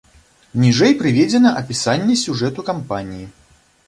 Ніжэй 0.61 0.95
прыведзена 1.01 1.51
апісанне 1.61 2.15
сюжэту 2.21 2.65
кампаніі. 2.71 3.29